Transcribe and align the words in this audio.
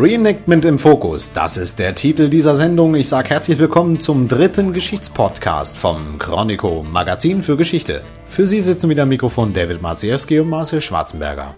Reenactment 0.00 0.64
im 0.64 0.78
Fokus, 0.78 1.30
das 1.34 1.58
ist 1.58 1.78
der 1.78 1.94
Titel 1.94 2.30
dieser 2.30 2.54
Sendung. 2.54 2.94
Ich 2.94 3.06
sage 3.06 3.28
herzlich 3.28 3.58
willkommen 3.58 4.00
zum 4.00 4.28
dritten 4.28 4.72
Geschichtspodcast 4.72 5.76
vom 5.76 6.18
Chronico 6.18 6.82
Magazin 6.90 7.42
für 7.42 7.58
Geschichte. 7.58 8.00
Für 8.24 8.46
Sie 8.46 8.62
sitzen 8.62 8.88
wieder 8.88 9.04
Mikrofon 9.04 9.52
David 9.52 9.82
Marziewski 9.82 10.40
und 10.40 10.48
Marcel 10.48 10.80
Schwarzenberger. 10.80 11.54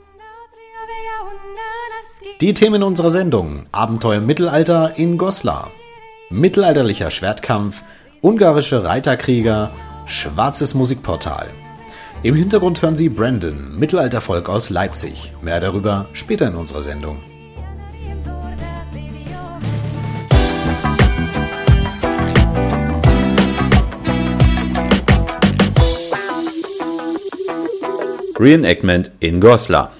Die 2.40 2.52
Themen 2.52 2.82
unserer 2.82 3.12
Sendung: 3.12 3.66
Abenteuer 3.70 4.16
im 4.16 4.26
Mittelalter 4.26 4.94
in 4.96 5.18
Goslar, 5.18 5.70
mittelalterlicher 6.28 7.12
Schwertkampf, 7.12 7.84
ungarische 8.22 8.82
Reiterkrieger, 8.82 9.70
schwarzes 10.06 10.74
Musikportal. 10.74 11.46
Im 12.24 12.34
Hintergrund 12.34 12.82
hören 12.82 12.96
Sie 12.96 13.08
Brandon, 13.08 13.78
Mittelaltervolk 13.78 14.48
aus 14.48 14.68
Leipzig. 14.68 15.30
Mehr 15.42 15.60
darüber 15.60 16.08
später 16.12 16.48
in 16.48 16.56
unserer 16.56 16.82
Sendung. 16.82 17.18
Reenactment 28.42 29.12
in 29.20 29.40
Goslar. 29.40 29.92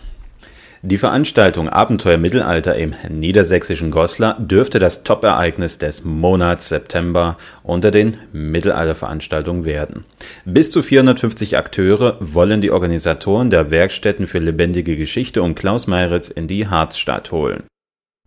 Die 0.83 0.99
Veranstaltung 0.99 1.69
Abenteuer 1.69 2.19
Mittelalter 2.19 2.75
im 2.75 2.91
niedersächsischen 3.09 3.93
Goslar 3.93 4.37
dürfte 4.41 4.81
das 4.81 5.05
Top-Ereignis 5.05 5.79
des 5.79 6.03
Monats 6.03 6.69
September 6.69 7.37
unter 7.63 7.93
den 7.93 8.17
Mittelalterveranstaltungen 8.33 9.65
werden. 9.65 10.05
Bis 10.45 10.73
zu 10.73 10.83
450 10.83 11.57
Akteure 11.57 12.17
wollen 12.19 12.61
die 12.61 12.73
Organisatoren 12.73 13.49
der 13.51 13.71
Werkstätten 13.71 14.27
für 14.27 14.41
lebendige 14.41 14.97
Geschichte 14.97 15.41
um 15.41 15.55
Klaus 15.55 15.87
Meiritz 15.87 16.29
in 16.29 16.49
die 16.49 16.67
Harzstadt 16.67 17.31
holen. 17.31 17.63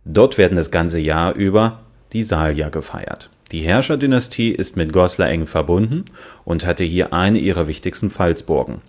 Dort 0.06 0.38
werden 0.38 0.56
das 0.56 0.70
ganze 0.70 0.98
Jahr 0.98 1.34
über 1.34 1.80
die 2.14 2.22
Salja 2.22 2.70
gefeiert. 2.70 3.28
Die 3.52 3.60
Herrscherdynastie 3.60 4.52
ist 4.52 4.78
mit 4.78 4.94
Goslar 4.94 5.28
eng 5.28 5.46
verbunden 5.46 6.06
und 6.46 6.64
hatte 6.64 6.84
hier 6.84 7.12
eine 7.12 7.38
ihrer 7.38 7.68
wichtigsten 7.68 8.10
Pfalzburgen. 8.10 8.80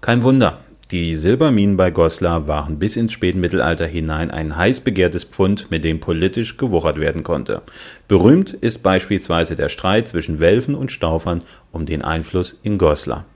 Kein 0.00 0.22
Wunder, 0.22 0.60
die 0.90 1.16
Silberminen 1.16 1.76
bei 1.76 1.90
Goslar 1.90 2.48
waren 2.48 2.78
bis 2.78 2.96
ins 2.96 3.12
Spätmittelalter 3.12 3.86
hinein 3.86 4.30
ein 4.30 4.56
heiß 4.56 4.80
begehrtes 4.80 5.24
Pfund, 5.24 5.70
mit 5.70 5.84
dem 5.84 6.00
politisch 6.00 6.56
gewuchert 6.56 6.98
werden 6.98 7.24
konnte. 7.24 7.60
Berühmt 8.06 8.54
ist 8.54 8.82
beispielsweise 8.82 9.54
der 9.54 9.68
Streit 9.68 10.08
zwischen 10.08 10.40
Welfen 10.40 10.74
und 10.74 10.90
Staufern 10.90 11.42
um 11.72 11.84
den 11.84 12.00
Einfluss 12.00 12.58
in 12.62 12.78
Goslar. 12.78 13.26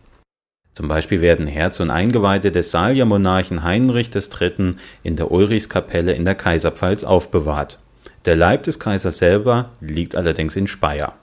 Zum 0.75 0.89
Beispiel 0.89 1.21
werden 1.21 1.47
Herz 1.47 1.81
und 1.81 1.91
Eingeweihte 1.91 2.51
des 2.53 2.71
Salja-Monarchen 2.71 3.63
Heinrich 3.63 4.11
III. 4.15 4.77
in 5.03 5.17
der 5.17 5.31
Ulrichskapelle 5.31 6.15
in 6.15 6.25
der 6.25 6.37
Kaiserpfalz 6.37 7.05
aufbewahrt. 7.05 7.79
Der 8.25 8.37
Leib 8.37 8.63
des 8.63 8.79
Kaisers 8.79 9.19
selber 9.19 9.71
liegt 9.81 10.17
allerdings 10.17 10.57
in 10.57 10.69
Speyer. 10.69 11.15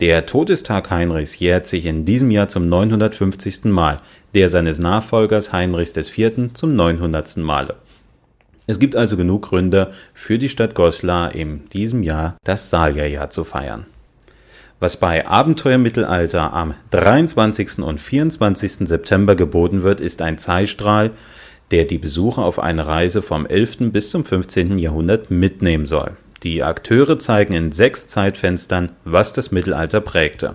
Der 0.00 0.24
Todestag 0.24 0.90
Heinrichs 0.90 1.38
jährt 1.38 1.66
sich 1.66 1.84
in 1.84 2.06
diesem 2.06 2.30
Jahr 2.30 2.48
zum 2.48 2.70
950. 2.70 3.66
Mal, 3.66 3.98
der 4.34 4.48
seines 4.48 4.78
Nachfolgers 4.78 5.52
Heinrichs 5.52 5.94
IV. 5.94 6.54
zum 6.54 6.74
900. 6.74 7.36
Male. 7.36 7.74
Es 8.66 8.78
gibt 8.78 8.96
also 8.96 9.18
genug 9.18 9.50
Gründe 9.50 9.92
für 10.14 10.38
die 10.38 10.48
Stadt 10.48 10.74
Goslar 10.74 11.34
in 11.34 11.68
diesem 11.68 12.02
Jahr 12.02 12.38
das 12.44 12.70
Salja-Jahr 12.70 13.28
zu 13.28 13.44
feiern. 13.44 13.84
Was 14.78 14.96
bei 14.96 15.26
Abenteuer 15.26 15.76
Mittelalter 15.76 16.54
am 16.54 16.72
23. 16.92 17.80
und 17.80 18.00
24. 18.00 18.88
September 18.88 19.36
geboten 19.36 19.82
wird, 19.82 20.00
ist 20.00 20.22
ein 20.22 20.38
Zeitstrahl, 20.38 21.10
der 21.72 21.84
die 21.84 21.98
Besucher 21.98 22.42
auf 22.42 22.58
eine 22.58 22.86
Reise 22.86 23.20
vom 23.20 23.44
11. 23.44 23.92
bis 23.92 24.10
zum 24.10 24.24
15. 24.24 24.78
Jahrhundert 24.78 25.30
mitnehmen 25.30 25.84
soll. 25.84 26.12
Die 26.42 26.62
Akteure 26.62 27.18
zeigen 27.18 27.52
in 27.52 27.70
sechs 27.70 28.08
Zeitfenstern, 28.08 28.90
was 29.04 29.34
das 29.34 29.50
Mittelalter 29.50 30.00
prägte. 30.00 30.54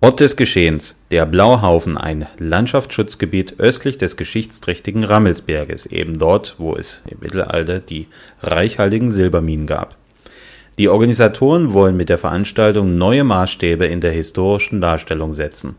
Ort 0.00 0.18
des 0.18 0.34
Geschehens: 0.34 0.96
der 1.12 1.24
Blauhaufen, 1.24 1.96
ein 1.96 2.26
Landschaftsschutzgebiet 2.38 3.60
östlich 3.60 3.96
des 3.96 4.16
geschichtsträchtigen 4.16 5.04
Rammelsberges, 5.04 5.86
eben 5.86 6.18
dort, 6.18 6.56
wo 6.58 6.74
es 6.74 7.00
im 7.08 7.18
Mittelalter 7.20 7.78
die 7.78 8.08
reichhaltigen 8.42 9.12
Silberminen 9.12 9.68
gab. 9.68 9.96
Die 10.78 10.88
Organisatoren 10.88 11.72
wollen 11.72 11.96
mit 11.96 12.08
der 12.08 12.18
Veranstaltung 12.18 12.98
neue 12.98 13.22
Maßstäbe 13.22 13.86
in 13.86 14.00
der 14.00 14.10
historischen 14.10 14.80
Darstellung 14.80 15.32
setzen. 15.32 15.76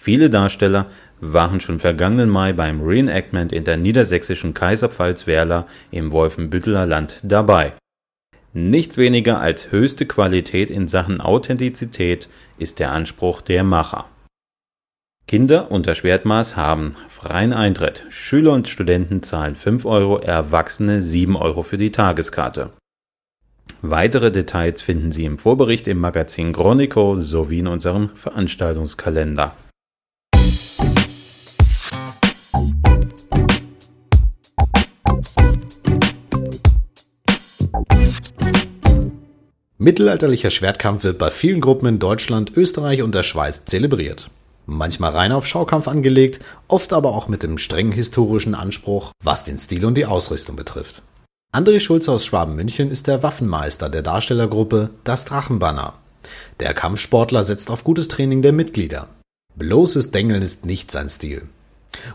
Viele 0.00 0.30
Darsteller 0.30 0.86
waren 1.20 1.60
schon 1.60 1.80
vergangenen 1.80 2.30
Mai 2.30 2.52
beim 2.52 2.80
Reenactment 2.80 3.52
in 3.52 3.64
der 3.64 3.76
niedersächsischen 3.76 4.54
Kaiserpfalz 4.54 5.26
Werla 5.26 5.66
im 5.90 6.12
Wolfenbütteler 6.12 6.86
Land 6.86 7.16
dabei 7.24 7.72
Nichts 8.54 8.96
weniger 8.96 9.40
als 9.40 9.70
höchste 9.70 10.06
Qualität 10.06 10.70
in 10.70 10.88
Sachen 10.88 11.20
Authentizität 11.20 12.28
ist 12.58 12.78
der 12.78 12.92
Anspruch 12.92 13.42
der 13.42 13.62
Macher. 13.62 14.06
Kinder 15.26 15.70
unter 15.70 15.94
Schwertmaß 15.94 16.56
haben 16.56 16.96
freien 17.08 17.52
Eintritt. 17.52 18.06
Schüler 18.08 18.52
und 18.52 18.66
Studenten 18.66 19.22
zahlen 19.22 19.56
5 19.56 19.84
Euro, 19.84 20.16
Erwachsene 20.16 21.02
7 21.02 21.36
Euro 21.36 21.62
für 21.62 21.76
die 21.76 21.92
Tageskarte. 21.92 22.70
Weitere 23.82 24.32
Details 24.32 24.80
finden 24.80 25.12
Sie 25.12 25.26
im 25.26 25.38
Vorbericht 25.38 25.86
im 25.86 25.98
Magazin 25.98 26.54
Chronico 26.54 27.20
sowie 27.20 27.58
in 27.58 27.68
unserem 27.68 28.08
Veranstaltungskalender. 28.16 29.54
Mittelalterlicher 39.80 40.50
Schwertkampf 40.50 41.04
wird 41.04 41.18
bei 41.18 41.30
vielen 41.30 41.60
Gruppen 41.60 41.86
in 41.86 41.98
Deutschland, 42.00 42.56
Österreich 42.56 43.00
und 43.02 43.14
der 43.14 43.22
Schweiz 43.22 43.64
zelebriert. 43.64 44.28
Manchmal 44.66 45.12
rein 45.12 45.30
auf 45.30 45.46
Schaukampf 45.46 45.86
angelegt, 45.86 46.40
oft 46.66 46.92
aber 46.92 47.10
auch 47.14 47.28
mit 47.28 47.44
dem 47.44 47.58
strengen 47.58 47.92
historischen 47.92 48.56
Anspruch, 48.56 49.12
was 49.22 49.44
den 49.44 49.56
Stil 49.56 49.86
und 49.86 49.94
die 49.94 50.04
Ausrüstung 50.04 50.56
betrifft. 50.56 51.04
André 51.54 51.78
Schulze 51.78 52.10
aus 52.10 52.26
Schwaben-München 52.26 52.90
ist 52.90 53.06
der 53.06 53.22
Waffenmeister 53.22 53.88
der 53.88 54.02
Darstellergruppe 54.02 54.90
Das 55.04 55.24
Drachenbanner. 55.26 55.94
Der 56.58 56.74
Kampfsportler 56.74 57.44
setzt 57.44 57.70
auf 57.70 57.84
gutes 57.84 58.08
Training 58.08 58.42
der 58.42 58.52
Mitglieder. 58.52 59.08
Bloßes 59.54 60.10
Dengeln 60.10 60.42
ist 60.42 60.66
nicht 60.66 60.90
sein 60.90 61.08
Stil. 61.08 61.42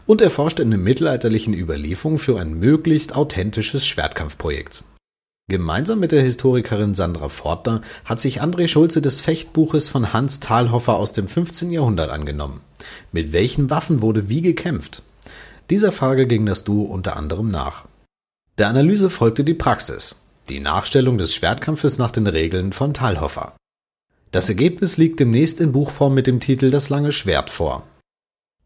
Und 0.06 0.22
er 0.22 0.32
forscht 0.32 0.60
in 0.60 0.70
den 0.70 0.84
mittelalterlichen 0.84 1.54
Überlieferungen 1.54 2.20
für 2.20 2.40
ein 2.42 2.56
möglichst 2.56 3.16
authentisches 3.16 3.88
Schwertkampfprojekt. 3.88 4.84
Gemeinsam 5.50 6.00
mit 6.00 6.14
der 6.14 6.24
Historikerin 6.24 6.96
Sandra 6.96 7.28
Fortner 7.28 7.82
hat 8.06 8.20
sich 8.20 8.42
André 8.42 8.70
Schulze 8.70 9.02
des 9.02 9.20
Fechtbuches 9.20 9.90
von 9.90 10.14
Hans 10.14 10.40
Thalhoffer 10.40 10.96
aus 10.96 11.12
dem 11.12 11.28
15. 11.28 11.70
Jahrhundert 11.70 12.12
angenommen. 12.12 12.62
Mit 13.12 13.34
welchen 13.34 13.70
Waffen 13.70 14.02
wurde 14.02 14.30
wie 14.30 14.42
gekämpft? 14.42 15.02
Dieser 15.70 15.92
Frage 15.92 16.28
ging 16.28 16.46
das 16.46 16.64
Duo 16.64 16.84
unter 16.84 17.18
anderem 17.18 17.52
nach. 17.52 17.86
Der 18.58 18.70
Analyse 18.70 19.10
folgte 19.10 19.44
die 19.44 19.54
Praxis, 19.54 20.24
die 20.48 20.62
Nachstellung 20.62 21.18
des 21.18 21.36
Schwertkampfes 21.36 21.98
nach 21.98 22.12
den 22.12 22.28
Regeln 22.28 22.72
von 22.72 22.94
Thalhoffer. 22.94 23.54
Das 24.32 24.48
Ergebnis 24.48 24.96
liegt 24.96 25.20
demnächst 25.20 25.60
in 25.60 25.74
Buchform 25.74 26.14
mit 26.14 26.26
dem 26.26 26.40
Titel 26.40 26.72
Das 26.72 26.90
lange 26.90 27.12
Schwert 27.12 27.50
vor. 27.50 27.84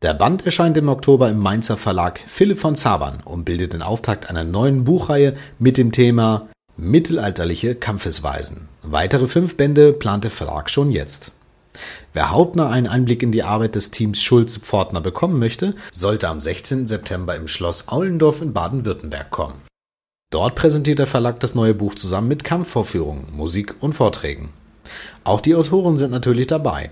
Der 0.03 0.13
Band 0.13 0.45
erscheint 0.45 0.77
im 0.77 0.89
Oktober 0.89 1.27
im 1.29 1.39
Mainzer 1.39 1.75
Verlag 1.75 2.21
Philipp 2.27 2.59
von 2.59 2.75
Zabern 2.75 3.21
und 3.25 3.45
bildet 3.45 3.73
den 3.73 3.81
Auftakt 3.81 4.29
einer 4.29 4.43
neuen 4.43 4.83
Buchreihe 4.83 5.35
mit 5.57 5.77
dem 5.77 5.91
Thema 5.91 6.47
Mittelalterliche 6.79 7.73
Kampfesweisen. 7.73 8.69
Weitere 8.83 9.27
fünf 9.27 9.57
Bände 9.57 9.93
plant 9.93 10.23
der 10.23 10.31
Verlag 10.31 10.69
schon 10.69 10.91
jetzt. 10.91 11.31
Wer 12.13 12.29
hautnah 12.29 12.69
einen 12.69 12.85
Einblick 12.85 13.23
in 13.23 13.31
die 13.31 13.41
Arbeit 13.41 13.73
des 13.73 13.89
Teams 13.89 14.21
Schulz-Pfortner 14.21 15.01
bekommen 15.01 15.39
möchte, 15.39 15.73
sollte 15.91 16.29
am 16.29 16.39
16. 16.39 16.87
September 16.87 17.35
im 17.35 17.47
Schloss 17.47 17.87
Aulendorf 17.87 18.43
in 18.43 18.53
Baden-Württemberg 18.53 19.31
kommen. 19.31 19.61
Dort 20.29 20.53
präsentiert 20.53 20.99
der 20.99 21.07
Verlag 21.07 21.39
das 21.39 21.55
neue 21.55 21.73
Buch 21.73 21.95
zusammen 21.95 22.27
mit 22.27 22.43
Kampfvorführungen, 22.43 23.25
Musik 23.35 23.75
und 23.79 23.93
Vorträgen. 23.93 24.49
Auch 25.23 25.41
die 25.41 25.55
Autoren 25.55 25.97
sind 25.97 26.11
natürlich 26.11 26.45
dabei. 26.45 26.91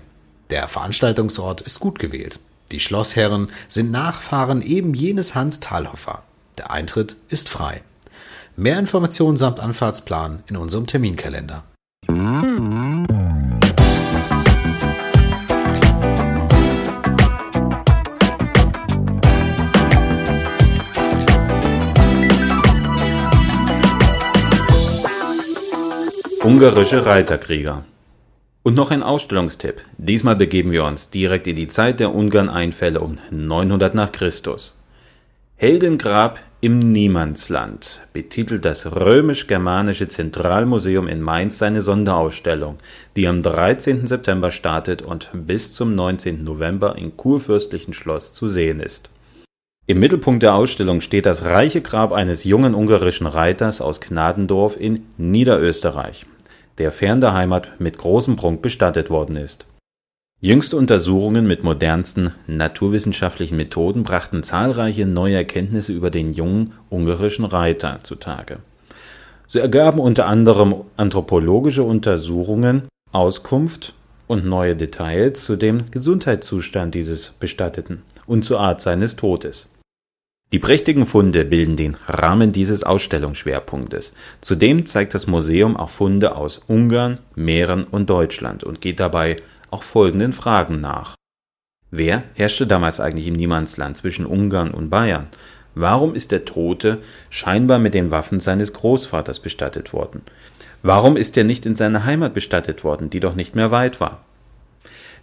Der 0.50 0.66
Veranstaltungsort 0.66 1.60
ist 1.60 1.78
gut 1.78 2.00
gewählt. 2.00 2.40
Die 2.72 2.80
Schlossherren 2.80 3.50
sind 3.68 3.92
Nachfahren 3.92 4.62
eben 4.62 4.94
jenes 4.94 5.36
Hans 5.36 5.60
Thalhoffer. 5.60 6.22
Der 6.58 6.72
Eintritt 6.72 7.16
ist 7.28 7.48
frei. 7.48 7.82
Mehr 8.58 8.78
Informationen 8.78 9.36
samt 9.36 9.60
Anfahrtsplan 9.60 10.42
in 10.48 10.56
unserem 10.56 10.86
Terminkalender. 10.86 11.64
Ungarische 26.42 27.04
Reiterkrieger. 27.04 27.84
Und 28.62 28.74
noch 28.74 28.90
ein 28.90 29.02
Ausstellungstipp. 29.02 29.82
Diesmal 29.98 30.36
begeben 30.36 30.70
wir 30.70 30.84
uns 30.84 31.10
direkt 31.10 31.46
in 31.46 31.56
die 31.56 31.68
Zeit 31.68 32.00
der 32.00 32.14
Ungarn-Einfälle 32.14 33.00
um 33.00 33.18
900 33.30 33.94
nach 33.94 34.12
Christus. 34.12 34.75
Heldengrab 35.58 36.40
im 36.60 36.80
Niemandsland 36.80 38.02
betitelt 38.12 38.66
das 38.66 38.94
Römisch-Germanische 38.94 40.06
Zentralmuseum 40.06 41.08
in 41.08 41.22
Mainz 41.22 41.56
seine 41.56 41.80
Sonderausstellung, 41.80 42.76
die 43.16 43.26
am 43.26 43.42
13. 43.42 44.06
September 44.06 44.50
startet 44.50 45.00
und 45.00 45.30
bis 45.32 45.72
zum 45.72 45.94
19. 45.94 46.44
November 46.44 46.98
im 46.98 47.16
Kurfürstlichen 47.16 47.94
Schloss 47.94 48.32
zu 48.32 48.50
sehen 48.50 48.80
ist. 48.80 49.08
Im 49.86 49.98
Mittelpunkt 49.98 50.42
der 50.42 50.54
Ausstellung 50.54 51.00
steht 51.00 51.24
das 51.24 51.46
reiche 51.46 51.80
Grab 51.80 52.12
eines 52.12 52.44
jungen 52.44 52.74
ungarischen 52.74 53.26
Reiters 53.26 53.80
aus 53.80 54.02
Gnadendorf 54.02 54.78
in 54.78 55.06
Niederösterreich, 55.16 56.26
der 56.76 56.92
fern 56.92 57.22
der 57.22 57.32
Heimat 57.32 57.80
mit 57.80 57.96
großem 57.96 58.36
Prunk 58.36 58.60
bestattet 58.60 59.08
worden 59.08 59.36
ist 59.36 59.64
Jüngste 60.40 60.76
Untersuchungen 60.76 61.46
mit 61.46 61.64
modernsten 61.64 62.32
naturwissenschaftlichen 62.46 63.56
Methoden 63.56 64.02
brachten 64.02 64.42
zahlreiche 64.42 65.06
neue 65.06 65.36
Erkenntnisse 65.36 65.94
über 65.94 66.10
den 66.10 66.34
jungen 66.34 66.74
ungarischen 66.90 67.46
Reiter 67.46 68.00
zutage. 68.02 68.58
So 69.46 69.58
ergaben 69.58 69.98
unter 69.98 70.26
anderem 70.26 70.74
anthropologische 70.98 71.84
Untersuchungen 71.84 72.82
Auskunft 73.12 73.94
und 74.26 74.44
neue 74.44 74.76
Details 74.76 75.42
zu 75.42 75.56
dem 75.56 75.90
Gesundheitszustand 75.90 76.94
dieses 76.94 77.30
Bestatteten 77.30 78.02
und 78.26 78.44
zur 78.44 78.60
Art 78.60 78.82
seines 78.82 79.16
Todes. 79.16 79.70
Die 80.52 80.58
prächtigen 80.58 81.06
Funde 81.06 81.44
bilden 81.44 81.76
den 81.76 81.96
Rahmen 82.06 82.52
dieses 82.52 82.82
Ausstellungsschwerpunktes. 82.82 84.12
Zudem 84.42 84.86
zeigt 84.86 85.14
das 85.14 85.26
Museum 85.26 85.76
auch 85.76 85.90
Funde 85.90 86.36
aus 86.36 86.58
Ungarn, 86.68 87.18
Mähren 87.34 87.84
und 87.84 88.10
Deutschland 88.10 88.62
und 88.64 88.80
geht 88.80 89.00
dabei 89.00 89.36
auch 89.76 89.82
folgenden 89.82 90.32
Fragen 90.32 90.80
nach. 90.80 91.16
Wer 91.90 92.22
herrschte 92.32 92.66
damals 92.66 92.98
eigentlich 92.98 93.26
im 93.26 93.34
Niemandsland 93.34 93.98
zwischen 93.98 94.24
Ungarn 94.24 94.70
und 94.70 94.88
Bayern? 94.88 95.26
Warum 95.74 96.14
ist 96.14 96.32
der 96.32 96.46
Tote 96.46 97.02
scheinbar 97.28 97.78
mit 97.78 97.92
den 97.92 98.10
Waffen 98.10 98.40
seines 98.40 98.72
Großvaters 98.72 99.40
bestattet 99.40 99.92
worden? 99.92 100.22
Warum 100.82 101.18
ist 101.18 101.36
er 101.36 101.44
nicht 101.44 101.66
in 101.66 101.74
seiner 101.74 102.04
Heimat 102.06 102.32
bestattet 102.32 102.84
worden, 102.84 103.10
die 103.10 103.20
doch 103.20 103.34
nicht 103.34 103.54
mehr 103.54 103.70
weit 103.70 104.00
war? 104.00 104.22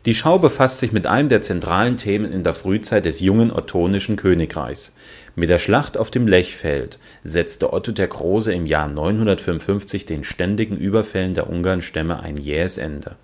Die 0.06 0.14
Schau 0.14 0.38
befasst 0.38 0.80
sich 0.80 0.92
mit 0.92 1.08
einem 1.08 1.30
der 1.30 1.42
zentralen 1.42 1.98
Themen 1.98 2.32
in 2.32 2.44
der 2.44 2.54
Frühzeit 2.54 3.06
des 3.06 3.22
jungen 3.22 3.52
ottonischen 3.52 4.18
Königreichs. 4.18 4.92
Mit 5.36 5.50
der 5.50 5.58
Schlacht 5.58 5.98
auf 5.98 6.12
dem 6.12 6.28
Lechfeld 6.28 7.00
setzte 7.24 7.74
Otto 7.74 7.92
der 7.92 8.08
Große 8.08 8.54
im 8.54 8.68
Jahr 8.68 8.88
955 8.88 10.06
den 10.06 10.24
ständigen 10.24 10.78
Überfällen 10.78 11.34
der 11.34 11.50
Ungarnstämme 11.50 12.20
ein 12.20 12.38
jähes 12.38 12.78
Ende. 12.78 13.16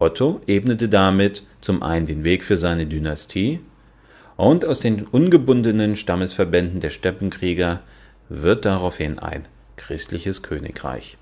Otto 0.00 0.40
ebnete 0.46 0.88
damit 0.88 1.42
zum 1.60 1.82
einen 1.82 2.06
den 2.06 2.22
Weg 2.22 2.44
für 2.44 2.56
seine 2.56 2.86
Dynastie 2.86 3.60
und 4.36 4.64
aus 4.64 4.78
den 4.78 5.04
ungebundenen 5.04 5.96
Stammesverbänden 5.96 6.78
der 6.80 6.90
Steppenkrieger 6.90 7.80
wird 8.28 8.64
daraufhin 8.64 9.18
ein 9.18 9.44
christliches 9.76 10.42
Königreich. 10.42 11.18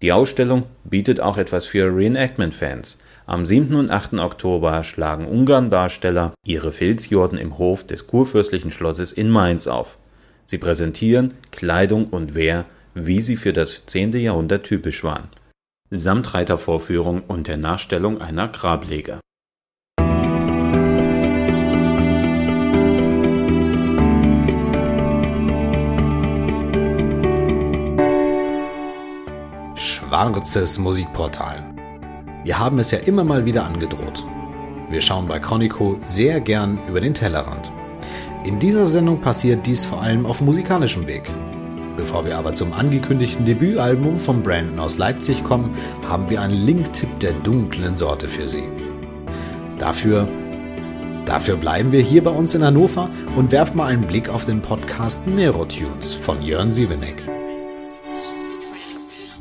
Die 0.00 0.12
Ausstellung 0.12 0.64
bietet 0.84 1.20
auch 1.20 1.36
etwas 1.36 1.66
für 1.66 1.94
Reenactment-Fans. 1.94 2.98
Am 3.26 3.44
7. 3.44 3.74
und 3.74 3.90
8. 3.90 4.14
Oktober 4.14 4.84
schlagen 4.84 5.26
Ungarn-Darsteller 5.26 6.32
ihre 6.46 6.72
Filzjorden 6.72 7.38
im 7.38 7.58
Hof 7.58 7.86
des 7.86 8.06
kurfürstlichen 8.06 8.70
Schlosses 8.70 9.12
in 9.12 9.28
Mainz 9.28 9.66
auf. 9.66 9.98
Sie 10.46 10.58
präsentieren 10.58 11.34
Kleidung 11.52 12.06
und 12.06 12.34
Wehr, 12.34 12.64
wie 12.94 13.20
sie 13.20 13.36
für 13.36 13.52
das 13.52 13.84
10. 13.86 14.12
Jahrhundert 14.12 14.64
typisch 14.64 15.04
waren 15.04 15.28
samt 15.90 16.34
Reitervorführung 16.34 17.22
und 17.22 17.46
der 17.46 17.56
Nachstellung 17.56 18.20
einer 18.20 18.48
Grablege. 18.48 19.20
Schwarzes 29.76 30.78
Musikportal. 30.78 31.74
Wir 32.44 32.58
haben 32.58 32.78
es 32.78 32.90
ja 32.90 32.98
immer 32.98 33.24
mal 33.24 33.44
wieder 33.44 33.64
angedroht. 33.64 34.24
Wir 34.90 35.00
schauen 35.00 35.26
bei 35.26 35.38
Chronico 35.38 35.98
sehr 36.02 36.40
gern 36.40 36.78
über 36.86 37.00
den 37.00 37.14
Tellerrand. 37.14 37.72
In 38.44 38.58
dieser 38.58 38.86
Sendung 38.86 39.20
passiert 39.20 39.66
dies 39.66 39.86
vor 39.86 40.02
allem 40.02 40.26
auf 40.26 40.40
musikalischem 40.40 41.06
Weg. 41.06 41.30
Bevor 41.96 42.24
wir 42.24 42.36
aber 42.38 42.54
zum 42.54 42.72
angekündigten 42.72 43.44
Debütalbum 43.44 44.18
von 44.18 44.42
Brandon 44.42 44.80
aus 44.80 44.98
Leipzig 44.98 45.44
kommen, 45.44 45.76
haben 46.08 46.28
wir 46.28 46.40
einen 46.40 46.54
Link-Tipp 46.54 47.20
der 47.20 47.32
dunklen 47.32 47.96
Sorte 47.96 48.28
für 48.28 48.48
Sie. 48.48 48.64
Dafür, 49.78 50.28
dafür 51.24 51.56
bleiben 51.56 51.92
wir 51.92 52.00
hier 52.00 52.24
bei 52.24 52.30
uns 52.30 52.54
in 52.54 52.64
Hannover 52.64 53.08
und 53.36 53.52
werfen 53.52 53.76
mal 53.76 53.86
einen 53.86 54.06
Blick 54.06 54.28
auf 54.28 54.44
den 54.44 54.60
Podcast 54.60 55.26
Nerotunes 55.28 56.14
von 56.14 56.42
Jörn 56.42 56.72
Sievenek. 56.72 57.22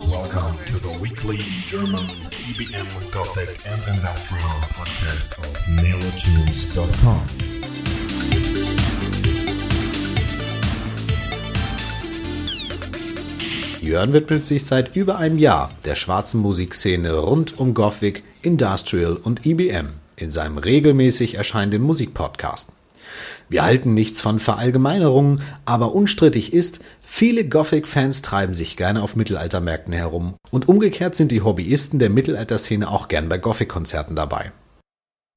Welcome 0.01 0.55
to 0.67 0.77
the 0.77 0.89
weekly 1.01 1.39
German 1.69 2.05
EBM 2.50 2.88
Gothic 3.11 3.50
and 3.65 3.95
Industrial 3.95 4.50
podcast 4.75 5.38
of 5.39 5.67
nerotunes.com. 5.81 7.52
Jörn 13.83 14.13
widmet 14.13 14.45
sich 14.45 14.65
seit 14.65 14.95
über 14.95 15.18
einem 15.18 15.38
Jahr 15.38 15.69
der 15.83 15.95
schwarzen 15.95 16.39
Musikszene 16.39 17.15
rund 17.15 17.59
um 17.59 17.74
Gothic, 17.74 18.24
Industrial 18.41 19.18
und 19.18 19.45
EBM 19.45 19.89
in 20.15 20.31
seinem 20.31 20.57
regelmäßig 20.57 21.35
erscheinenden 21.35 21.81
Musikpodcast. 21.81 22.71
Wir 23.50 23.63
halten 23.63 23.94
nichts 23.94 24.21
von 24.21 24.39
Verallgemeinerungen, 24.39 25.41
aber 25.65 25.94
unstrittig 25.94 26.53
ist, 26.53 26.80
viele 27.01 27.45
Gothic-Fans 27.45 28.21
treiben 28.21 28.53
sich 28.53 28.77
gerne 28.77 29.03
auf 29.03 29.18
Mittelaltermärkten 29.18 29.94
herum 29.94 30.36
und 30.50 30.69
umgekehrt 30.69 31.15
sind 31.15 31.33
die 31.33 31.41
Hobbyisten 31.41 32.00
der 32.00 32.09
Mittelalterszene 32.09 32.89
auch 32.89 33.09
gern 33.09 33.27
bei 33.27 33.38
Gothic-Konzerten 33.38 34.15
dabei. 34.15 34.53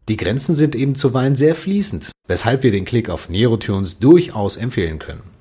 Die 0.08 0.16
Grenzen 0.16 0.54
sind 0.54 0.76
eben 0.76 0.94
zuweilen 0.94 1.34
sehr 1.34 1.56
fließend, 1.56 2.12
weshalb 2.28 2.62
wir 2.62 2.70
den 2.70 2.84
Klick 2.84 3.10
auf 3.10 3.28
Nerotunes 3.28 3.98
durchaus 3.98 4.56
empfehlen 4.56 5.00
können. 5.00 5.35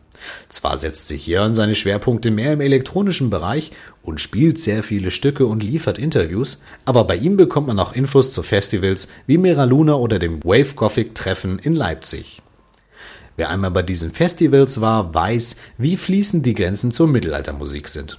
Zwar 0.49 0.77
setzt 0.77 1.07
sich 1.07 1.27
Jörn 1.27 1.53
seine 1.53 1.75
Schwerpunkte 1.75 2.31
mehr 2.31 2.53
im 2.53 2.61
elektronischen 2.61 3.29
Bereich 3.29 3.71
und 4.01 4.21
spielt 4.21 4.59
sehr 4.59 4.83
viele 4.83 5.11
Stücke 5.11 5.45
und 5.45 5.63
liefert 5.63 5.97
Interviews, 5.97 6.63
aber 6.85 7.03
bei 7.03 7.15
ihm 7.15 7.37
bekommt 7.37 7.67
man 7.67 7.79
auch 7.79 7.93
Infos 7.93 8.31
zu 8.31 8.43
Festivals 8.43 9.09
wie 9.27 9.37
Mera 9.37 9.63
Luna 9.63 9.95
oder 9.95 10.19
dem 10.19 10.43
Wave 10.43 10.75
Gothic 10.75 11.15
Treffen 11.15 11.59
in 11.59 11.75
Leipzig. 11.75 12.41
Wer 13.37 13.49
einmal 13.49 13.71
bei 13.71 13.81
diesen 13.81 14.11
Festivals 14.11 14.79
war, 14.79 15.13
weiß, 15.13 15.57
wie 15.77 15.97
fließend 15.97 16.45
die 16.45 16.53
Grenzen 16.53 16.91
zur 16.91 17.07
Mittelaltermusik 17.07 17.87
sind. 17.87 18.17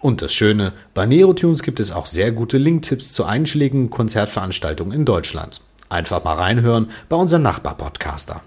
Und 0.00 0.22
das 0.22 0.32
Schöne, 0.34 0.72
bei 0.92 1.06
Nerotunes 1.06 1.62
gibt 1.62 1.80
es 1.80 1.92
auch 1.92 2.06
sehr 2.06 2.32
gute 2.32 2.58
Linktipps 2.58 3.12
zu 3.12 3.24
einschlägigen 3.24 3.90
Konzertveranstaltungen 3.90 4.92
in 4.92 5.04
Deutschland. 5.04 5.60
Einfach 5.88 6.24
mal 6.24 6.34
reinhören 6.34 6.90
bei 7.08 7.16
unserem 7.16 7.42
Nachbarpodcaster. 7.42 8.42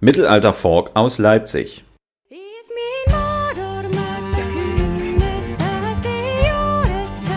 Mittelalter 0.00 0.52
Folk 0.52 0.90
aus 0.92 1.16
Leipzig. 1.16 1.82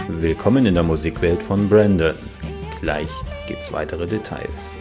Willkommen 0.09 0.65
in 0.65 0.73
der 0.73 0.83
Musikwelt 0.83 1.41
von 1.41 1.69
Brandon. 1.69 2.15
Gleich 2.81 3.07
gibt's 3.47 3.71
weitere 3.71 4.05
Details. 4.07 4.77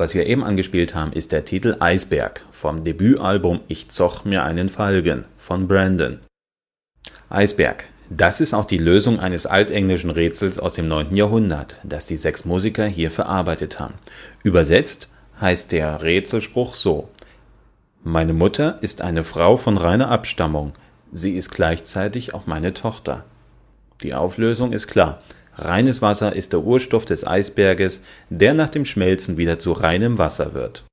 Was 0.00 0.14
wir 0.14 0.24
eben 0.24 0.44
angespielt 0.44 0.94
haben, 0.94 1.12
ist 1.12 1.30
der 1.30 1.44
Titel 1.44 1.76
Eisberg 1.78 2.42
vom 2.52 2.84
Debütalbum 2.84 3.60
Ich 3.68 3.90
zoch 3.90 4.24
mir 4.24 4.44
einen 4.44 4.70
Falgen 4.70 5.26
von 5.36 5.68
Brandon. 5.68 6.20
Eisberg, 7.28 7.84
das 8.08 8.40
ist 8.40 8.54
auch 8.54 8.64
die 8.64 8.78
Lösung 8.78 9.20
eines 9.20 9.44
altenglischen 9.44 10.08
Rätsels 10.08 10.58
aus 10.58 10.72
dem 10.72 10.88
9. 10.88 11.14
Jahrhundert, 11.14 11.76
das 11.82 12.06
die 12.06 12.16
sechs 12.16 12.46
Musiker 12.46 12.86
hier 12.86 13.10
verarbeitet 13.10 13.78
haben. 13.78 13.92
Übersetzt 14.42 15.10
heißt 15.38 15.70
der 15.70 16.00
Rätselspruch 16.00 16.76
so 16.76 17.10
Meine 18.02 18.32
Mutter 18.32 18.78
ist 18.80 19.02
eine 19.02 19.22
Frau 19.22 19.58
von 19.58 19.76
reiner 19.76 20.10
Abstammung, 20.10 20.72
sie 21.12 21.36
ist 21.36 21.50
gleichzeitig 21.50 22.32
auch 22.32 22.46
meine 22.46 22.72
Tochter. 22.72 23.26
Die 24.02 24.14
Auflösung 24.14 24.72
ist 24.72 24.86
klar. 24.86 25.20
Reines 25.60 26.00
Wasser 26.00 26.34
ist 26.34 26.52
der 26.52 26.60
Urstoff 26.60 27.04
des 27.04 27.26
Eisberges, 27.26 28.02
der 28.30 28.54
nach 28.54 28.68
dem 28.68 28.84
Schmelzen 28.84 29.36
wieder 29.36 29.58
zu 29.58 29.72
reinem 29.72 30.16
Wasser 30.18 30.54
wird. 30.54 30.84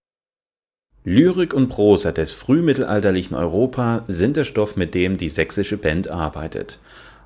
Lyrik 1.05 1.53
und 1.53 1.69
Prosa 1.69 2.11
des 2.11 2.33
frühmittelalterlichen 2.33 3.35
Europa 3.35 4.03
sind 4.09 4.35
der 4.35 4.43
Stoff, 4.43 4.75
mit 4.75 4.93
dem 4.93 5.17
die 5.17 5.29
sächsische 5.29 5.77
Band 5.77 6.09
arbeitet. 6.09 6.79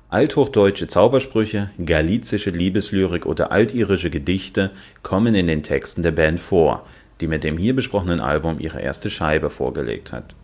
Althochdeutsche 0.08 0.86
Zaubersprüche, 0.86 1.70
galizische 1.84 2.50
Liebeslyrik 2.50 3.26
oder 3.26 3.50
altirische 3.50 4.10
Gedichte 4.10 4.70
kommen 5.02 5.34
in 5.34 5.48
den 5.48 5.64
Texten 5.64 6.04
der 6.04 6.12
Band 6.12 6.38
vor, 6.38 6.86
die 7.20 7.26
mit 7.26 7.42
dem 7.42 7.58
hier 7.58 7.74
besprochenen 7.74 8.20
Album 8.20 8.60
ihre 8.60 8.80
erste 8.80 9.10
Scheibe 9.10 9.50
vorgelegt 9.50 10.12
hat. 10.12 10.34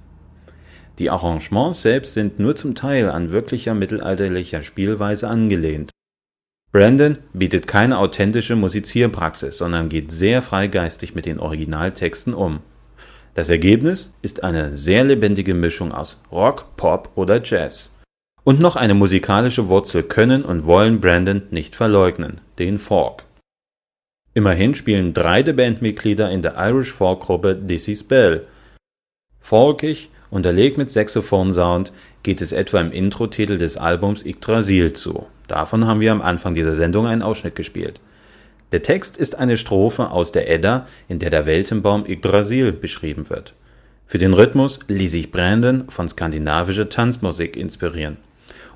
Die 0.99 1.11
Arrangements 1.11 1.83
selbst 1.83 2.15
sind 2.15 2.41
nur 2.41 2.57
zum 2.57 2.75
Teil 2.75 3.09
an 3.09 3.31
wirklicher 3.31 3.75
mittelalterlicher 3.75 4.65
Spielweise 4.65 5.29
angelehnt. 5.29 5.93
Brandon 6.71 7.19
bietet 7.33 7.67
keine 7.67 7.99
authentische 7.99 8.55
Musizierpraxis, 8.55 9.57
sondern 9.57 9.89
geht 9.89 10.13
sehr 10.13 10.43
freigeistig 10.43 11.15
mit 11.15 11.25
den 11.25 11.41
Originaltexten 11.41 12.35
um. 12.35 12.61
Das 13.35 13.49
Ergebnis 13.49 14.11
ist 14.21 14.43
eine 14.43 14.77
sehr 14.77 15.05
lebendige 15.05 15.55
Mischung 15.55 15.93
aus 15.93 16.21
Rock, 16.31 16.77
Pop 16.77 17.11
oder 17.15 17.43
Jazz. 17.43 17.91
Und 18.45 18.61
noch 18.61 18.77
eine 18.77 18.95
musikalische 18.95 19.69
Wurzel 19.69 20.03
können 20.03 20.45
und 20.45 20.67
wollen 20.67 21.01
Brandon 21.01 21.43
nicht 21.51 21.75
verleugnen, 21.75 22.41
den 22.59 22.79
Folk. 22.79 23.25
Immerhin 24.35 24.75
spielen 24.75 25.15
drei 25.15 25.43
der 25.43 25.55
Bandmitglieder 25.55 26.31
in 26.31 26.43
der 26.43 26.55
Irish 26.59 26.93
Folk-Gruppe 26.93 27.55
Dizzy 27.55 27.97
Spell. 27.97 28.47
Folkig, 29.41 30.11
unterlegt 30.31 30.77
mit 30.77 30.91
Saxophon-Sound, 30.91 31.93
geht 32.23 32.41
es 32.43 32.53
etwa 32.53 32.81
im 32.81 32.93
Intro-Titel 32.93 33.57
des 33.57 33.79
Albums 33.79 34.25
Yggdrasil 34.25 34.93
zu. 34.93 35.27
Davon 35.49 35.87
haben 35.87 36.01
wir 36.01 36.13
am 36.13 36.23
Anfang 36.23 36.55
dieser 36.55 36.77
Sendung 36.77 37.07
einen 37.07 37.23
Ausschnitt 37.23 37.57
gespielt. 37.57 38.01
Der 38.71 38.83
Text 38.83 39.17
ist 39.17 39.39
eine 39.39 39.57
Strophe 39.57 40.11
aus 40.11 40.31
der 40.31 40.51
Edda, 40.51 40.87
in 41.09 41.19
der 41.19 41.31
der 41.31 41.47
Weltenbaum 41.47 42.05
Yggdrasil 42.07 42.71
beschrieben 42.71 43.31
wird. 43.31 43.55
Für 44.07 44.19
den 44.19 44.35
Rhythmus 44.35 44.79
ließ 44.89 45.11
sich 45.11 45.31
Brandon 45.31 45.85
von 45.89 46.09
skandinavischer 46.09 46.89
Tanzmusik 46.89 47.57
inspirieren. 47.57 48.19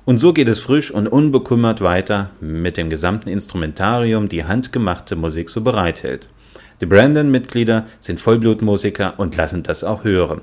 Und 0.05 0.17
so 0.17 0.33
geht 0.33 0.47
es 0.47 0.59
frisch 0.59 0.91
und 0.91 1.07
unbekümmert 1.07 1.81
weiter 1.81 2.31
mit 2.41 2.75
dem 2.75 2.89
gesamten 2.89 3.29
Instrumentarium, 3.29 4.27
die 4.27 4.43
handgemachte 4.43 5.15
Musik 5.15 5.49
so 5.49 5.61
bereithält. 5.61 6.27
Die 6.81 6.85
Brandon-Mitglieder 6.85 7.85
sind 7.99 8.19
Vollblutmusiker 8.19 9.13
und 9.17 9.37
lassen 9.37 9.63
das 9.63 9.83
auch 9.83 10.03
hören. 10.03 10.41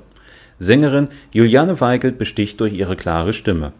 Sängerin 0.59 1.09
Juliane 1.31 1.79
Weigelt 1.79 2.17
besticht 2.17 2.59
durch 2.59 2.73
ihre 2.73 2.95
klare 2.95 3.33
Stimme. 3.33 3.73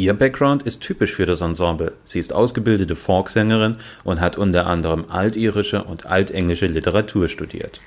Ihr 0.00 0.14
Background 0.14 0.62
ist 0.62 0.80
typisch 0.80 1.14
für 1.14 1.26
das 1.26 1.42
Ensemble. 1.42 1.92
Sie 2.06 2.18
ist 2.18 2.32
ausgebildete 2.32 2.96
Folksängerin 2.96 3.76
und 4.02 4.18
hat 4.22 4.38
unter 4.38 4.66
anderem 4.66 5.04
altirische 5.10 5.84
und 5.84 6.06
altenglische 6.06 6.68
Literatur 6.68 7.28
studiert. 7.28 7.82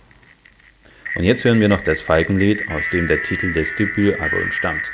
Und 1.15 1.24
jetzt 1.24 1.43
hören 1.43 1.60
wir 1.60 1.70
noch 1.70 1.82
das 1.82 2.01
Falkenlied, 2.01 2.70
aus 2.70 2.88
dem 2.91 3.08
der 3.08 3.24
Titel 3.24 3.51
des 3.53 3.75
Debütalbums 3.77 4.53
stammt. 4.53 4.91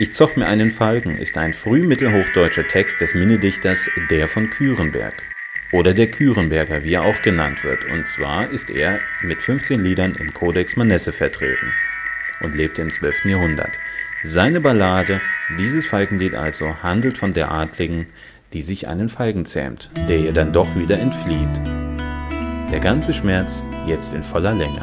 Ich 0.00 0.12
zoch 0.12 0.34
mir 0.34 0.48
einen 0.48 0.72
Falken 0.72 1.16
ist 1.18 1.38
ein 1.38 1.54
frühmittelhochdeutscher 1.54 2.66
Text 2.66 3.00
des 3.00 3.14
Minnedichters 3.14 3.88
Der 4.10 4.26
von 4.26 4.50
Kürenberg. 4.50 5.22
Oder 5.70 5.94
der 5.94 6.08
Kürenberger, 6.08 6.82
wie 6.82 6.94
er 6.94 7.04
auch 7.04 7.22
genannt 7.22 7.62
wird. 7.62 7.84
Und 7.92 8.08
zwar 8.08 8.50
ist 8.50 8.70
er 8.70 8.98
mit 9.22 9.40
15 9.40 9.84
Liedern 9.84 10.16
im 10.16 10.34
Codex 10.34 10.74
Manesse 10.74 11.12
vertreten 11.12 11.72
und 12.40 12.56
lebte 12.56 12.82
im 12.82 12.90
12. 12.90 13.26
Jahrhundert. 13.26 13.78
Seine 14.24 14.60
Ballade, 14.60 15.20
dieses 15.58 15.86
Falkenlied 15.86 16.34
also, 16.34 16.82
handelt 16.82 17.18
von 17.18 17.32
der 17.32 17.50
Adligen, 17.50 18.06
die 18.52 18.62
sich 18.62 18.88
einen 18.88 19.08
Falken 19.08 19.44
zähmt, 19.44 19.90
der 20.08 20.18
ihr 20.18 20.32
dann 20.32 20.52
doch 20.52 20.74
wieder 20.76 20.98
entflieht. 20.98 21.60
Der 22.70 22.80
ganze 22.80 23.12
Schmerz 23.12 23.62
jetzt 23.86 24.12
in 24.12 24.22
voller 24.22 24.54
Länge. 24.54 24.82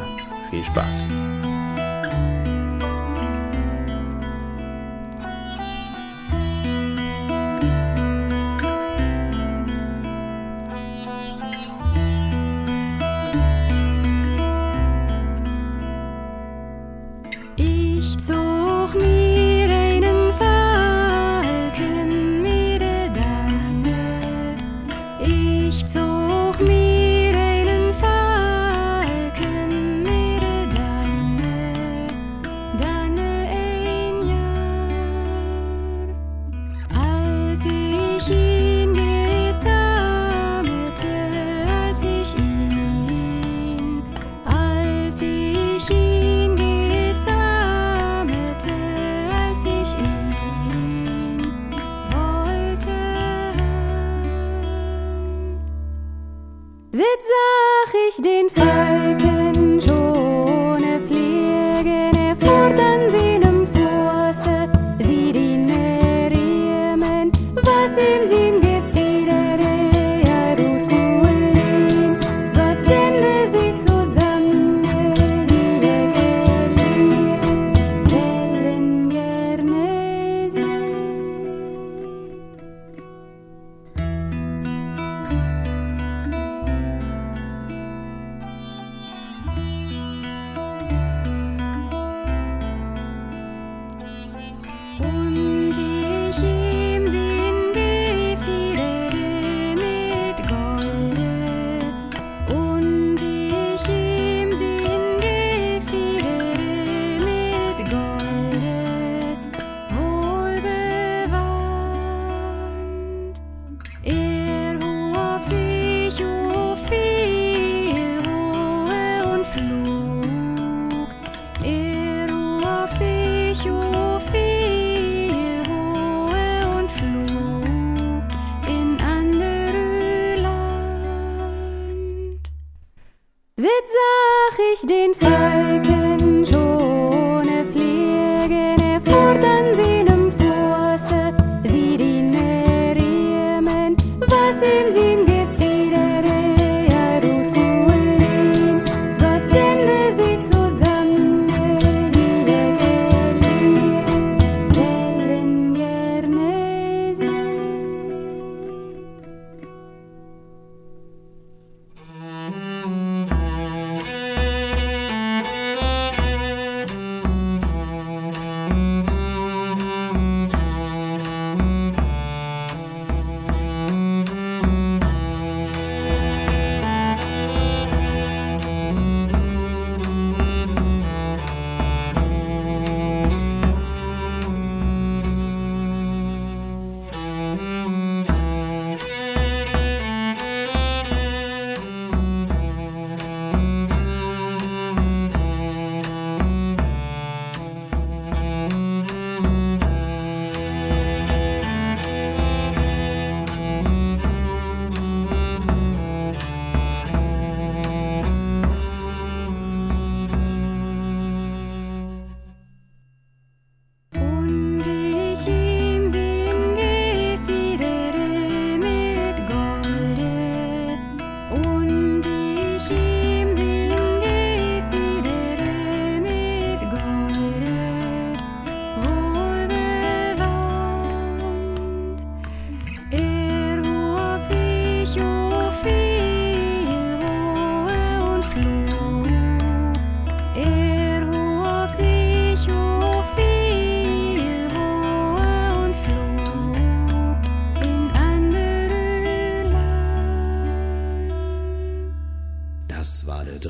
Viel 0.50 0.64
Spaß. 0.64 1.04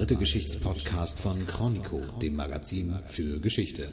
Dritte 0.08 0.20
Geschichtspodcast 0.20 1.20
von 1.20 1.46
Chronico, 1.46 2.00
dem 2.22 2.34
Magazin 2.34 2.98
für 3.04 3.40
Geschichte. 3.40 3.92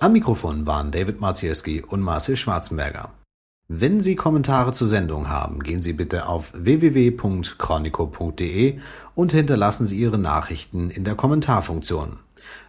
Am 0.00 0.14
Mikrofon 0.14 0.66
waren 0.66 0.90
David 0.90 1.20
Maciejewski 1.20 1.82
und 1.82 2.00
Marcel 2.00 2.36
Schwarzenberger. 2.36 3.12
Wenn 3.68 4.00
Sie 4.00 4.16
Kommentare 4.16 4.72
zur 4.72 4.86
Sendung 4.86 5.28
haben, 5.28 5.62
gehen 5.62 5.82
Sie 5.82 5.92
bitte 5.92 6.28
auf 6.28 6.54
www.chronico.de 6.56 8.78
und 9.14 9.32
hinterlassen 9.32 9.86
Sie 9.86 9.98
Ihre 9.98 10.16
Nachrichten 10.16 10.88
in 10.88 11.04
der 11.04 11.14
Kommentarfunktion. 11.14 12.20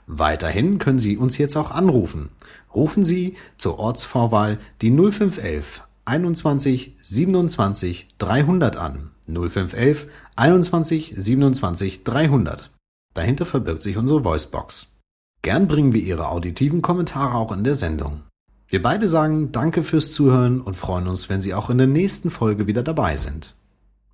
Weiterhin 0.07 0.79
können 0.79 0.99
Sie 0.99 1.17
uns 1.17 1.37
jetzt 1.37 1.55
auch 1.55 1.71
anrufen. 1.71 2.29
Rufen 2.73 3.05
Sie 3.05 3.35
zur 3.57 3.79
Ortsvorwahl 3.79 4.59
die 4.81 4.91
0511 4.91 5.83
21 6.05 6.95
27 6.99 8.07
300 8.17 8.77
an. 8.77 9.11
0511 9.27 10.07
21 10.35 11.13
27 11.15 12.03
300. 12.03 12.71
Dahinter 13.13 13.45
verbirgt 13.45 13.83
sich 13.83 13.97
unsere 13.97 14.23
Voicebox. 14.23 14.97
Gern 15.41 15.67
bringen 15.67 15.93
wir 15.93 16.01
Ihre 16.01 16.29
auditiven 16.29 16.81
Kommentare 16.81 17.35
auch 17.35 17.51
in 17.51 17.63
der 17.63 17.75
Sendung. 17.75 18.23
Wir 18.67 18.81
beide 18.81 19.07
sagen 19.07 19.51
Danke 19.51 19.83
fürs 19.83 20.13
Zuhören 20.13 20.61
und 20.61 20.75
freuen 20.75 21.07
uns, 21.07 21.29
wenn 21.29 21.41
Sie 21.41 21.53
auch 21.53 21.69
in 21.69 21.77
der 21.77 21.87
nächsten 21.87 22.31
Folge 22.31 22.65
wieder 22.65 22.81
dabei 22.81 23.15
sind. 23.17 23.53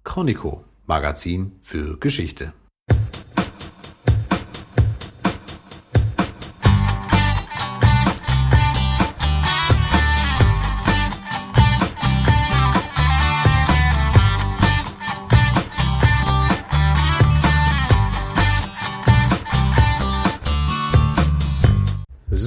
Chronico, 0.04 0.64
Magazin 0.86 1.54
für 1.62 1.98
Geschichte. 1.98 2.52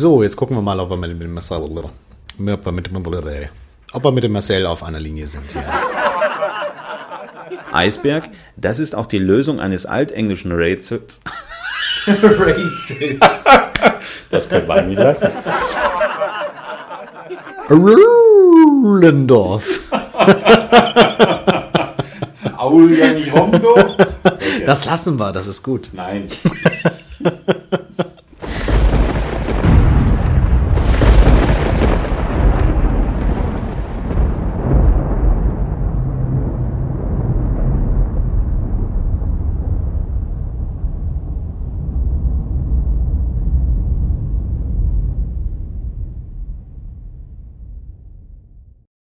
So, 0.03 0.25
jetzt 0.25 0.35
gucken 0.35 0.57
wir 0.57 0.62
mal, 0.62 0.81
ob 0.81 0.91
wir 0.91 0.97
mit 0.97 1.12
dem 1.12 1.33
Marcel, 1.33 1.59
ob 1.59 1.77
wir 1.77 1.88
mit, 2.73 2.91
ob 3.93 4.05
wir 4.05 4.11
mit 4.11 4.25
dem 4.25 4.33
Marcel 4.33 4.67
auf 4.67 4.83
einer 4.83 4.99
Linie 4.99 5.29
sind 5.29 5.53
hier. 5.53 5.62
Eisberg, 7.73 8.29
das 8.57 8.81
ist 8.81 8.97
auch 8.97 9.07
die 9.07 9.19
Lösung 9.19 9.61
eines 9.61 9.87
altenglischen 9.87 10.51
Rätsels. 10.51 11.21
Rätsels. 12.09 13.45
Das 14.29 14.49
können 14.49 14.67
wir 14.67 14.83
nicht 14.83 14.99
lassen. 14.99 15.29
Ruhlendorf. 17.71 19.83
Aul 22.57 22.91
ja 22.91 23.12
nicht. 23.12 23.33
Das 24.67 24.85
lassen 24.85 25.21
wir, 25.21 25.33
das 25.33 25.47
ist 25.47 25.62
gut. 25.62 25.91
Nein. 25.93 26.27